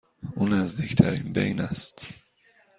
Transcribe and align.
او 0.35 0.47
نزدیک 0.47 1.01
بین 1.03 1.61
است. 1.61 2.07